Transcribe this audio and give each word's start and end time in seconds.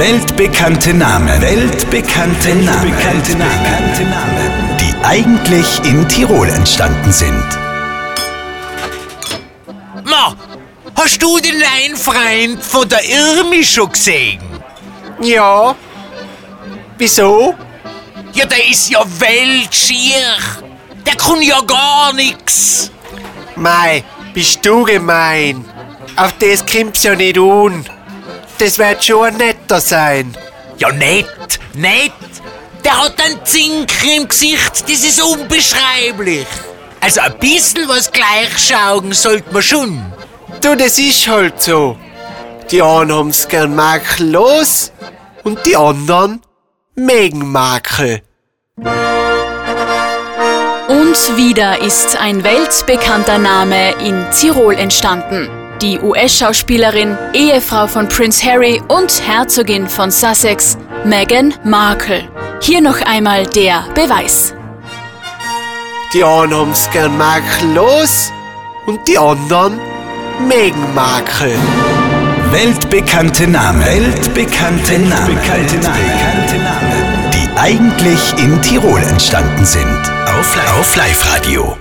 Weltbekannte 0.00 0.94
Namen. 0.94 1.42
Weltbekannte 1.42 2.54
Namen. 2.54 2.84
Weltbekannte 2.84 3.32
Namen. 4.04 4.76
Die 4.80 4.94
eigentlich 5.04 5.66
in 5.84 6.08
Tirol 6.08 6.48
entstanden 6.48 7.12
sind. 7.12 7.44
Ma, 10.04 10.34
hast 10.94 11.22
du 11.22 11.38
den 11.38 11.56
neuen 11.58 11.96
Freund 11.98 12.64
von 12.64 12.88
der 12.88 13.04
Irmi 13.04 13.62
schon 13.62 13.92
gesehen? 13.92 14.40
Ja. 15.20 15.76
Wieso? 16.96 17.54
Ja, 18.32 18.46
der 18.46 18.70
ist 18.70 18.88
ja 18.88 19.04
weltschier. 19.18 20.38
Der 21.04 21.16
kann 21.16 21.42
ja 21.42 21.60
gar 21.60 22.14
nix. 22.14 22.90
Mei, 23.54 24.02
bist 24.32 24.64
du 24.64 24.82
gemein. 24.82 25.62
Auf 26.16 26.32
das 26.38 26.64
kommt's 26.64 27.02
ja 27.02 27.14
nicht 27.14 27.36
an. 27.36 27.84
Das 28.60 28.78
wird 28.78 29.02
schon 29.02 29.24
ein 29.24 29.36
netter 29.38 29.80
sein. 29.80 30.36
Ja, 30.76 30.92
nett, 30.92 31.58
nett. 31.72 32.12
Der 32.84 33.04
hat 33.04 33.14
einen 33.24 33.42
Zinker 33.42 34.14
im 34.14 34.28
Gesicht, 34.28 34.82
das 34.82 35.02
ist 35.02 35.22
unbeschreiblich. 35.22 36.46
Also 37.00 37.22
ein 37.22 37.38
bisschen 37.38 37.88
was 37.88 38.12
gleichschauen 38.12 39.14
sollte 39.14 39.50
man 39.50 39.62
schon. 39.62 40.12
Du, 40.60 40.74
das 40.74 40.98
ist 40.98 41.26
halt 41.26 41.62
so. 41.62 41.96
Die 42.70 42.82
einen 42.82 43.10
haben's 43.10 43.48
gern 43.48 43.74
makellos 43.74 44.92
und 45.42 45.64
die 45.64 45.74
anderen 45.74 46.42
mögen 46.94 47.50
Makel. 47.50 48.20
Und 50.86 51.36
wieder 51.36 51.80
ist 51.80 52.14
ein 52.18 52.44
weltbekannter 52.44 53.38
Name 53.38 53.92
in 54.04 54.26
Tirol 54.38 54.74
entstanden. 54.74 55.59
Die 55.82 55.98
US-Schauspielerin, 55.98 57.16
Ehefrau 57.32 57.86
von 57.86 58.06
Prince 58.08 58.44
Harry 58.44 58.82
und 58.88 59.22
Herzogin 59.26 59.88
von 59.88 60.10
Sussex, 60.10 60.76
Meghan 61.04 61.54
Markle. 61.64 62.28
Hier 62.60 62.82
noch 62.82 63.00
einmal 63.06 63.46
der 63.46 63.84
Beweis. 63.94 64.54
Die 66.12 66.22
einen 66.22 66.54
haben's 66.54 66.88
gern 66.92 67.16
makellos 67.16 68.30
und 68.86 69.00
die 69.08 69.16
anderen 69.16 69.80
mögen 70.46 70.94
Makel. 70.94 71.54
Weltbekannte 72.50 73.46
Namen. 73.46 73.82
Weltbekannte 73.84 74.98
Namen. 74.98 75.28
Weltbekannte 75.28 75.76
Namen. 75.78 77.30
Die 77.32 77.48
eigentlich 77.58 78.34
in 78.38 78.60
Tirol 78.60 79.00
entstanden 79.02 79.64
sind. 79.64 80.00
Auf, 80.38 80.54
Li- 80.56 80.80
auf 80.80 80.96
Live-Radio. 80.96 81.76